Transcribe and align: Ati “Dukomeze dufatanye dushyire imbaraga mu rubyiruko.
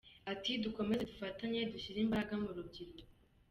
Ati 0.33 0.51
“Dukomeze 0.63 1.03
dufatanye 1.11 1.59
dushyire 1.73 1.99
imbaraga 2.01 2.33
mu 2.41 2.49
rubyiruko. 2.55 3.03